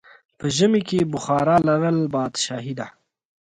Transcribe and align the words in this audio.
په 0.39 0.45
ژمی 0.57 0.81
کې 0.89 0.99
بخارا 1.13 1.57
لرل 1.67 1.97
پادشاهي 2.13 2.73
ده. 2.79 2.87